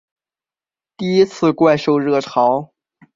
[0.97, 2.73] 第一次怪兽热潮